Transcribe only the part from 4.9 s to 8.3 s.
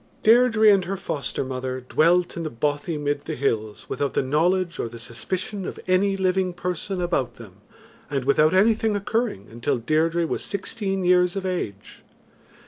suspicion of any living person about them and